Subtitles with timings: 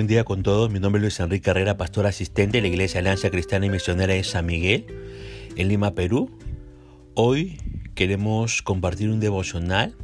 [0.00, 0.70] Buen día con todos.
[0.70, 4.14] Mi nombre es Luis Enrique Herrera, pastor asistente de la Iglesia Alianza Cristiana y Misionera
[4.14, 4.86] de San Miguel,
[5.56, 6.30] en Lima, Perú.
[7.12, 7.58] Hoy
[7.94, 9.94] queremos compartir un devocional.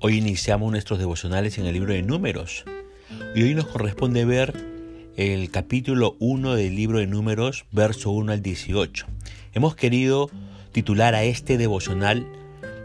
[0.00, 2.66] Hoy iniciamos nuestros devocionales en el libro de Números.
[3.34, 4.52] Y hoy nos corresponde ver
[5.16, 9.06] el capítulo 1 del libro de Números, verso 1 al 18.
[9.54, 10.30] Hemos querido
[10.72, 12.26] titular a este devocional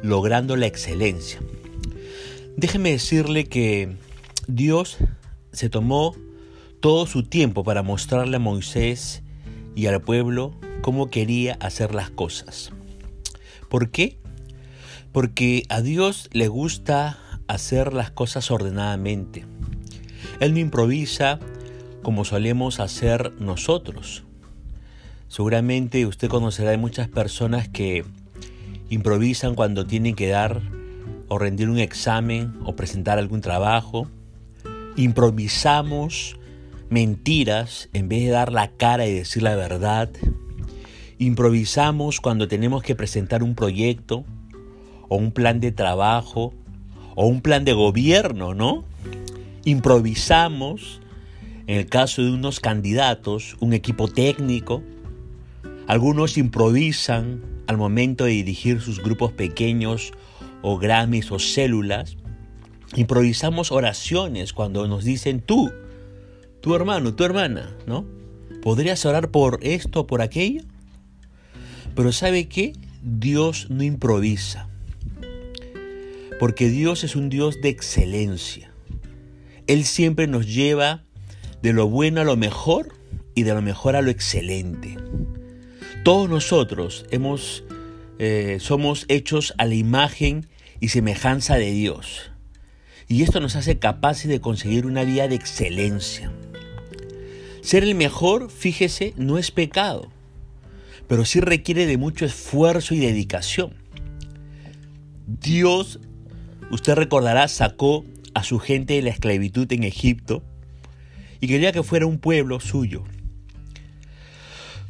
[0.01, 1.41] Logrando la excelencia.
[2.55, 3.97] Déjeme decirle que
[4.47, 4.97] Dios
[5.51, 6.15] se tomó
[6.83, 9.23] todo su tiempo para mostrarle a Moisés
[9.73, 12.73] y al pueblo cómo quería hacer las cosas.
[13.69, 14.17] ¿Por qué?
[15.13, 19.45] Porque a Dios le gusta hacer las cosas ordenadamente.
[20.41, 21.39] Él no improvisa
[22.01, 24.25] como solemos hacer nosotros.
[25.29, 28.03] Seguramente usted conocerá de muchas personas que
[28.89, 30.61] improvisan cuando tienen que dar
[31.29, 34.09] o rendir un examen o presentar algún trabajo.
[34.97, 36.35] Improvisamos
[36.93, 40.11] mentiras en vez de dar la cara y decir la verdad.
[41.17, 44.25] Improvisamos cuando tenemos que presentar un proyecto
[45.09, 46.53] o un plan de trabajo
[47.15, 48.85] o un plan de gobierno, ¿no?
[49.65, 51.01] Improvisamos
[51.65, 54.83] en el caso de unos candidatos, un equipo técnico.
[55.87, 60.11] Algunos improvisan al momento de dirigir sus grupos pequeños
[60.61, 62.17] o Grammys o células.
[62.95, 65.71] Improvisamos oraciones cuando nos dicen tú,
[66.63, 68.05] tu hermano, tu hermana, ¿no?
[68.61, 70.61] ¿Podrías orar por esto o por aquello?
[71.93, 72.71] Pero ¿sabe qué?
[73.01, 74.69] Dios no improvisa.
[76.39, 78.71] Porque Dios es un Dios de excelencia.
[79.67, 81.03] Él siempre nos lleva
[81.61, 82.93] de lo bueno a lo mejor
[83.35, 84.95] y de lo mejor a lo excelente.
[86.05, 87.65] Todos nosotros hemos,
[88.19, 90.47] eh, somos hechos a la imagen
[90.79, 92.31] y semejanza de Dios.
[93.09, 96.31] Y esto nos hace capaces de conseguir una vida de excelencia.
[97.63, 100.11] Ser el mejor, fíjese, no es pecado,
[101.07, 103.73] pero sí requiere de mucho esfuerzo y dedicación.
[105.25, 106.01] Dios,
[106.71, 108.03] usted recordará, sacó
[108.33, 110.43] a su gente de la esclavitud en Egipto
[111.39, 113.05] y quería que fuera un pueblo suyo.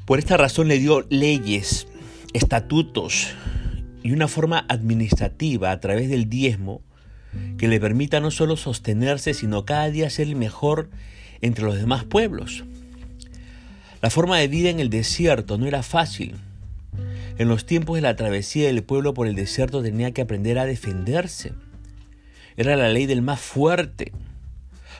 [0.05, 1.87] Por esta razón le dio leyes,
[2.33, 3.35] estatutos
[4.01, 6.81] y una forma administrativa a través del diezmo
[7.59, 10.89] que le permita no solo sostenerse, sino cada día ser el mejor
[11.43, 12.63] entre los demás pueblos.
[14.01, 16.35] La forma de vida en el desierto no era fácil.
[17.37, 20.65] En los tiempos de la travesía del pueblo por el desierto tenía que aprender a
[20.65, 21.51] defenderse.
[22.55, 24.13] Era la ley del más fuerte.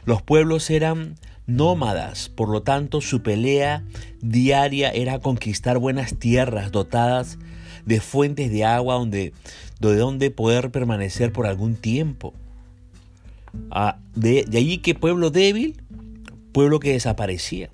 [0.05, 1.15] Los pueblos eran
[1.47, 3.83] nómadas, por lo tanto su pelea
[4.21, 7.37] diaria era conquistar buenas tierras dotadas
[7.85, 9.31] de fuentes de agua donde,
[9.79, 12.33] de donde poder permanecer por algún tiempo.
[13.71, 15.77] Ah, de, de allí que pueblo débil
[16.53, 17.69] pueblo que desaparecía.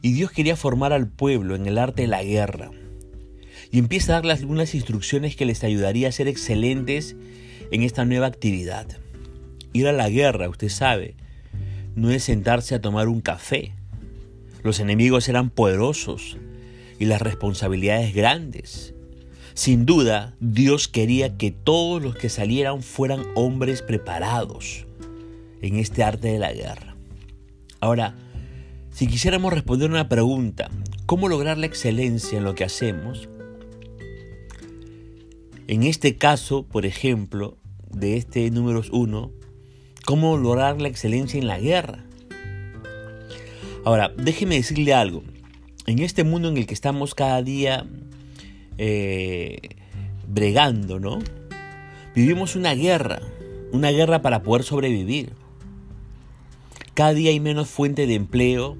[0.00, 2.70] Y Dios quería formar al pueblo en el arte de la guerra.
[3.72, 7.16] Y empieza a darles algunas instrucciones que les ayudaría a ser excelentes
[7.72, 8.86] en esta nueva actividad.
[9.72, 11.16] Ir a la guerra, usted sabe,
[11.96, 13.72] no es sentarse a tomar un café.
[14.62, 16.36] Los enemigos eran poderosos
[16.98, 18.94] y las responsabilidades grandes.
[19.54, 24.86] Sin duda, Dios quería que todos los que salieran fueran hombres preparados
[25.60, 26.91] en este arte de la guerra.
[27.82, 28.14] Ahora,
[28.92, 30.70] si quisiéramos responder una pregunta,
[31.04, 33.28] ¿cómo lograr la excelencia en lo que hacemos?
[35.66, 37.58] En este caso, por ejemplo,
[37.90, 39.32] de este número uno,
[40.04, 42.04] ¿cómo lograr la excelencia en la guerra?
[43.84, 45.24] Ahora, déjeme decirle algo.
[45.88, 47.84] En este mundo en el que estamos cada día
[48.78, 49.58] eh,
[50.28, 51.18] bregando, ¿no?
[52.14, 53.18] Vivimos una guerra,
[53.72, 55.41] una guerra para poder sobrevivir.
[56.94, 58.76] Cada día hay menos fuente de empleo,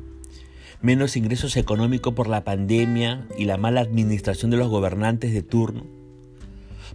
[0.83, 5.87] menos ingresos económicos por la pandemia y la mala administración de los gobernantes de turno,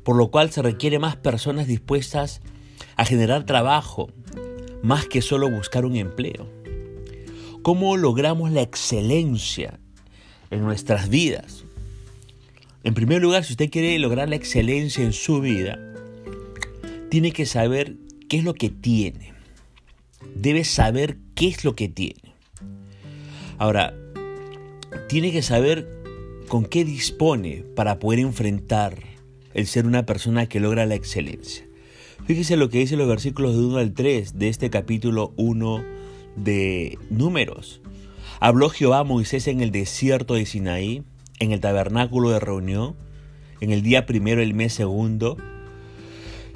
[0.03, 2.41] por lo cual se requiere más personas dispuestas
[2.97, 4.11] a generar trabajo,
[4.83, 6.47] más que solo buscar un empleo.
[7.63, 9.79] ¿Cómo logramos la excelencia
[10.51, 11.63] en nuestras vidas?
[12.83, 15.79] En primer lugar, si usted quiere lograr la excelencia en su vida,
[17.09, 17.95] tiene que saber
[18.29, 19.36] qué es lo que tiene
[20.41, 22.35] debe saber qué es lo que tiene.
[23.57, 23.93] Ahora,
[25.09, 25.87] tiene que saber
[26.47, 28.97] con qué dispone para poder enfrentar
[29.53, 31.65] el ser una persona que logra la excelencia.
[32.25, 35.83] Fíjese lo que dice los versículos de 1 al 3 de este capítulo 1
[36.35, 37.81] de Números.
[38.39, 41.03] Habló Jehová a Moisés en el desierto de Sinaí,
[41.39, 42.95] en el tabernáculo de reunión,
[43.61, 45.37] en el día primero del mes segundo,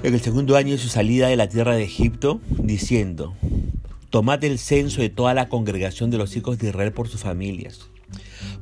[0.04, 3.34] en el segundo año de su salida de la tierra de Egipto, diciendo,
[4.12, 7.90] tomad el censo de toda la congregación de los hijos de Israel por sus familias,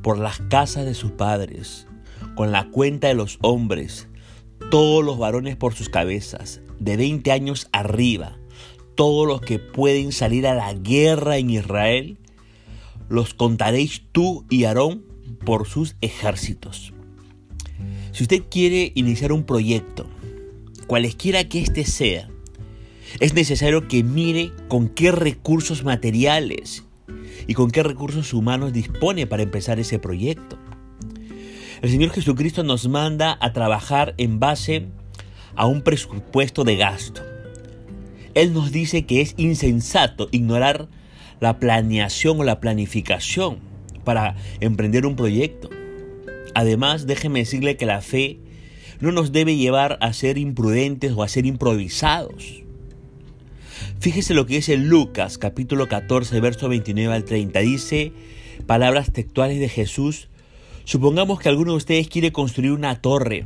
[0.02, 1.88] por las casas de sus padres,
[2.36, 4.08] con la cuenta de los hombres,
[4.70, 8.38] todos los varones por sus cabezas, de 20 años arriba,
[8.96, 12.20] todos los que pueden salir a la guerra en Israel,
[13.10, 15.04] los contaréis tú y Aarón
[15.46, 16.94] por sus ejércitos.
[18.12, 20.06] Si usted quiere iniciar un proyecto,
[20.86, 22.30] cualesquiera que éste sea,
[23.20, 26.84] es necesario que mire con qué recursos materiales
[27.48, 30.58] y con qué recursos humanos dispone para empezar ese proyecto.
[31.82, 34.88] El Señor Jesucristo nos manda a trabajar en base
[35.56, 37.22] a un presupuesto de gasto.
[38.34, 40.90] Él nos dice que es insensato ignorar
[41.40, 43.60] la planeación o la planificación
[44.04, 45.70] para emprender un proyecto.
[46.54, 48.40] Además, déjeme decirle que la fe
[49.00, 52.64] no nos debe llevar a ser imprudentes o a ser improvisados.
[54.00, 57.60] Fíjese lo que dice Lucas capítulo 14, verso 29 al 30.
[57.60, 58.14] Dice
[58.66, 60.30] palabras textuales de Jesús.
[60.86, 63.44] Supongamos que alguno de ustedes quiere construir una torre.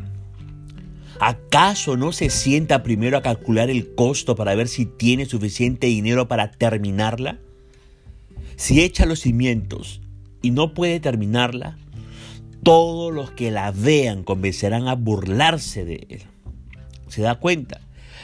[1.19, 6.27] ¿Acaso no se sienta primero a calcular el costo para ver si tiene suficiente dinero
[6.27, 7.39] para terminarla?
[8.55, 10.01] Si echa los cimientos
[10.43, 11.79] y no puede terminarla,
[12.61, 16.21] todos los que la vean convencerán a burlarse de él.
[17.07, 17.81] ¿Se da cuenta?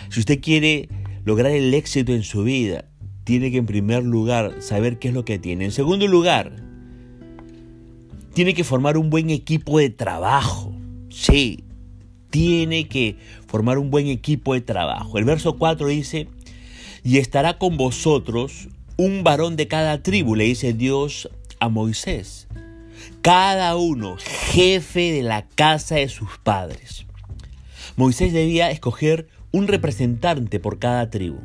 [0.10, 0.90] Si usted quiere
[1.30, 2.86] lograr el éxito en su vida,
[3.24, 5.66] tiene que en primer lugar saber qué es lo que tiene.
[5.66, 6.56] En segundo lugar,
[8.34, 10.74] tiene que formar un buen equipo de trabajo.
[11.10, 11.64] Sí,
[12.32, 13.16] tiene que
[13.46, 15.20] formar un buen equipo de trabajo.
[15.20, 16.28] El verso 4 dice,
[17.04, 21.30] y estará con vosotros un varón de cada tribu, le dice Dios
[21.60, 22.48] a Moisés
[23.22, 27.06] cada uno jefe de la casa de sus padres.
[27.96, 31.40] Moisés debía escoger un representante por cada tribu.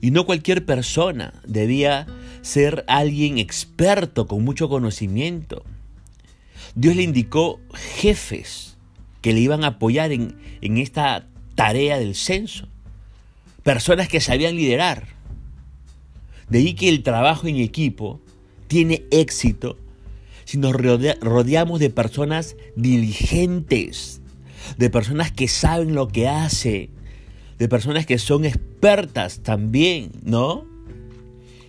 [0.00, 2.06] Y no cualquier persona, debía
[2.42, 5.64] ser alguien experto con mucho conocimiento.
[6.74, 8.76] Dios le indicó jefes
[9.22, 12.68] que le iban a apoyar en, en esta tarea del censo.
[13.62, 15.08] Personas que sabían liderar.
[16.48, 18.20] De ahí que el trabajo en equipo
[18.68, 19.78] tiene éxito
[20.46, 24.20] si nos rodeamos de personas diligentes,
[24.78, 26.90] de personas que saben lo que hace,
[27.58, 30.66] de personas que son expertas también, ¿no?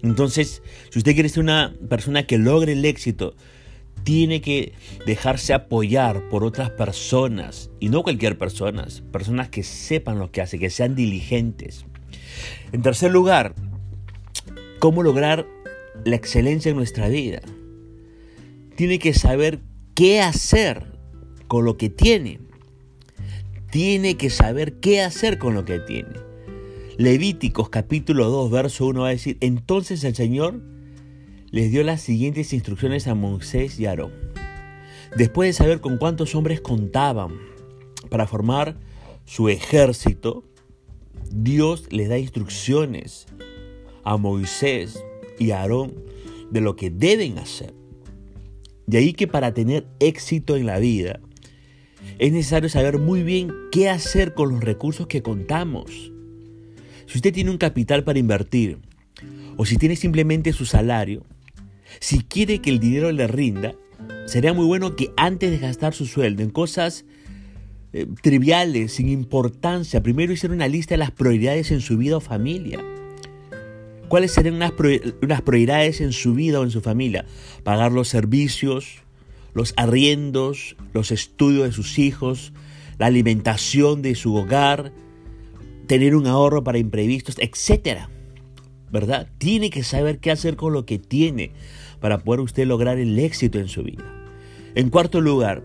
[0.04, 3.36] Entonces, si usted quiere ser una persona que logre el éxito,
[4.04, 4.74] tiene que
[5.06, 10.60] dejarse apoyar por otras personas, y no cualquier persona, personas que sepan lo que hace,
[10.60, 11.86] que sean diligentes.
[12.72, 13.56] En tercer lugar,
[14.80, 15.48] ¿cómo lograr
[16.06, 17.42] la excelencia en nuestra vida?
[18.78, 19.60] tiene que saber
[19.95, 20.86] qué hacer
[21.48, 22.40] con lo que tiene.
[23.69, 26.16] Tiene que saber qué hacer con lo que tiene.
[26.98, 30.62] Levíticos capítulo 2, verso 1 va a decir, entonces el Señor
[31.52, 34.14] les dio las siguientes instrucciones a Moisés y Aarón.
[35.18, 37.38] Después de saber con cuántos hombres contaban
[38.10, 38.78] para formar
[39.25, 40.46] su ejército,
[41.30, 43.28] Dios les da instrucciones
[44.06, 45.04] a Moisés
[45.40, 45.94] y Aarón
[46.52, 47.74] de lo que deben hacer.
[48.86, 51.19] De ahí que para tener éxito en la vida
[52.19, 56.12] es necesario saber muy bien qué hacer con los recursos que contamos.
[57.06, 58.80] Si usted tiene un capital para invertir
[59.56, 61.26] o si tiene simplemente su salario,
[62.00, 63.76] si quiere que el dinero le rinda,
[64.26, 67.06] sería muy bueno que antes de gastar su sueldo en cosas
[67.94, 72.19] eh, triviales, sin importancia, primero hiciera una lista de las prioridades en su vida o
[72.19, 72.83] familia.
[74.07, 74.71] ¿Cuáles serían unas,
[75.42, 77.26] prioridades en su vida o en su familia?
[77.64, 79.04] Pagar los servicios,
[79.57, 82.54] los arriendos, los estudios de sus hijos,
[82.97, 84.94] la alimentación de su hogar,
[85.87, 88.07] tener un ahorro para imprevistos, etc.
[88.92, 89.28] ¿Verdad?
[89.37, 91.52] Tiene que saber qué hacer con lo que tiene
[91.99, 94.06] para poder usted lograr el éxito en su vida.
[94.76, 95.64] En cuarto lugar,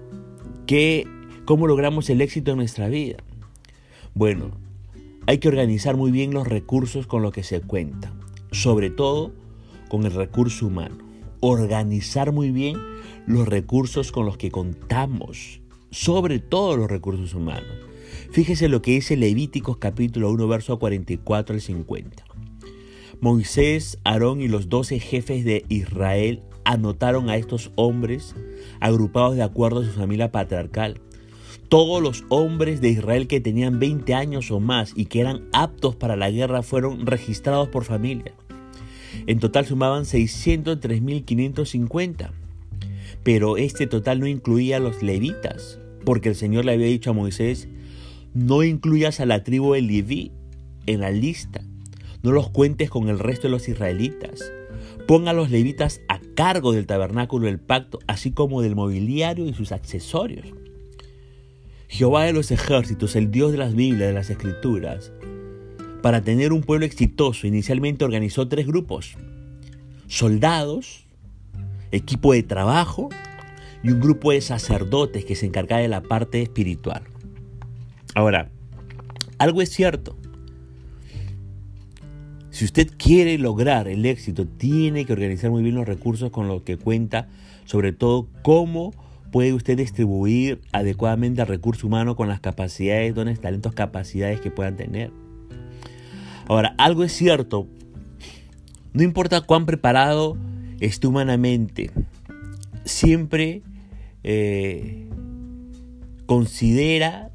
[0.66, 1.06] ¿qué,
[1.44, 3.18] ¿cómo logramos el éxito en nuestra vida?
[4.14, 4.50] Bueno,
[5.26, 8.12] hay que organizar muy bien los recursos con los que se cuenta
[8.52, 9.32] sobre todo
[9.88, 10.98] con el recurso humano.
[11.40, 12.76] Organizar muy bien
[13.26, 15.60] los recursos con los que contamos,
[15.90, 17.70] sobre todo los recursos humanos.
[18.30, 22.24] Fíjese lo que dice Levíticos capítulo 1, verso 44 al 50.
[23.20, 28.34] Moisés, Aarón y los doce jefes de Israel anotaron a estos hombres
[28.80, 31.00] agrupados de acuerdo a su familia patriarcal
[31.72, 35.96] todos los hombres de Israel que tenían 20 años o más y que eran aptos
[35.96, 38.34] para la guerra fueron registrados por familia.
[39.26, 42.41] En total sumaban 603.550.
[43.22, 47.14] Pero este total no incluía a los levitas, porque el Señor le había dicho a
[47.14, 47.68] Moisés,
[48.34, 50.32] no incluyas a la tribu de Leví
[50.86, 51.62] en la lista.
[52.22, 54.52] no los cuentes con el resto de los israelitas.
[55.08, 59.54] Ponga a los levitas a cargo del tabernáculo del pacto, así como del mobiliario y
[59.54, 60.46] sus accesorios.
[61.88, 65.12] Jehová de los ejércitos, el Dios de las Biblias, de las Escrituras,
[66.00, 69.16] para tener un pueblo exitoso, inicialmente organizó tres grupos.
[70.06, 71.01] Soldados,
[71.92, 73.08] equipo de trabajo
[73.82, 77.02] y un grupo de sacerdotes que se encargaba de la parte espiritual.
[78.14, 78.50] Ahora,
[79.38, 80.16] algo es cierto.
[82.50, 86.62] Si usted quiere lograr el éxito, tiene que organizar muy bien los recursos con los
[86.62, 87.28] que cuenta,
[87.64, 88.92] sobre todo cómo
[89.30, 94.76] puede usted distribuir adecuadamente el recurso humano con las capacidades, dones, talentos, capacidades que puedan
[94.76, 95.10] tener.
[96.46, 97.66] Ahora, algo es cierto,
[98.92, 100.36] no importa cuán preparado
[100.86, 101.90] esté humanamente,
[102.84, 103.62] siempre
[104.24, 105.08] eh,
[106.26, 107.30] considera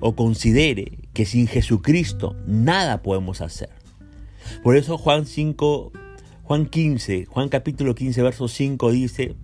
[0.00, 3.70] o considere que sin Jesucristo nada podemos hacer.
[4.62, 5.92] Por eso Juan 5,
[6.44, 9.34] Juan 15, Juan capítulo 15, verso 5 dice,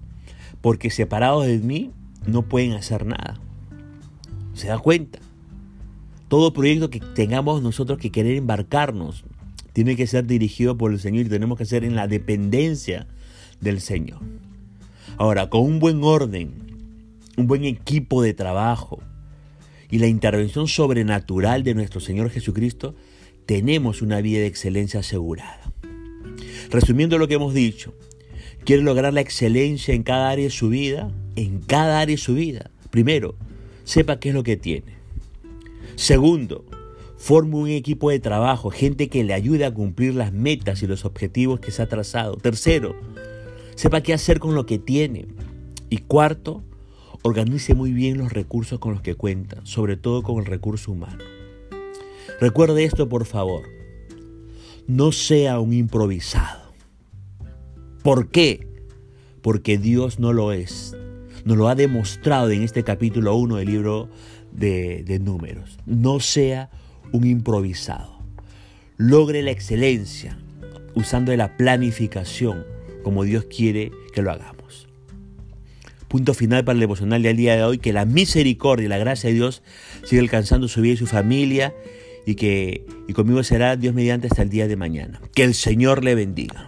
[0.60, 1.90] porque separados de mí
[2.26, 3.40] no pueden hacer nada.
[4.54, 5.18] ¿Se da cuenta?
[6.28, 9.24] Todo proyecto que tengamos nosotros que querer embarcarnos
[9.72, 13.08] tiene que ser dirigido por el Señor y tenemos que ser en la dependencia
[13.60, 14.20] del Señor.
[15.16, 16.52] Ahora, con un buen orden,
[17.36, 19.00] un buen equipo de trabajo
[19.90, 22.94] y la intervención sobrenatural de nuestro Señor Jesucristo,
[23.46, 25.72] tenemos una vida de excelencia asegurada.
[26.70, 27.94] Resumiendo lo que hemos dicho,
[28.64, 31.12] ¿quiere lograr la excelencia en cada área de su vida?
[31.36, 32.70] En cada área de su vida.
[32.90, 33.34] Primero,
[33.84, 34.94] sepa qué es lo que tiene.
[35.96, 36.64] Segundo,
[37.16, 41.04] forme un equipo de trabajo, gente que le ayude a cumplir las metas y los
[41.04, 42.36] objetivos que se ha trazado.
[42.36, 42.94] Tercero,
[43.80, 45.26] sepa qué hacer con lo que tiene.
[45.88, 46.62] Y cuarto,
[47.22, 51.24] organice muy bien los recursos con los que cuenta, sobre todo con el recurso humano.
[52.42, 53.62] Recuerde esto, por favor.
[54.86, 56.74] No sea un improvisado.
[58.02, 58.68] ¿Por qué?
[59.40, 60.94] Porque Dios no lo es.
[61.46, 64.10] Nos lo ha demostrado en este capítulo 1 del libro
[64.52, 65.78] de, de números.
[65.86, 66.68] No sea
[67.12, 68.18] un improvisado.
[68.98, 70.38] Logre la excelencia
[70.94, 72.66] usando la planificación
[73.02, 74.88] como Dios quiere que lo hagamos.
[76.08, 79.28] Punto final para el devocional del día de hoy, que la misericordia y la gracia
[79.28, 79.62] de Dios
[80.04, 81.72] siga alcanzando su vida y su familia
[82.26, 85.20] y que y conmigo será Dios mediante hasta el día de mañana.
[85.34, 86.66] Que el Señor le bendiga.